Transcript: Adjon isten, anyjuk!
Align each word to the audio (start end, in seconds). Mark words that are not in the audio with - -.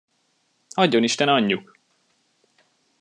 Adjon 0.83 1.05
isten, 1.09 1.27
anyjuk! 1.35 1.73